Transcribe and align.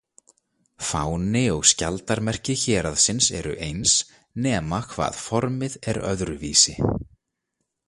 Fáni 0.85 1.43
og 1.55 1.59
skjaldarmerki 1.71 2.55
héraðsins 2.61 3.29
eru 3.41 3.53
eins, 3.67 3.95
nema 4.47 4.81
hvað 4.95 5.23
formið 5.27 5.79
er 5.93 6.03
öðruvísi. 6.15 6.77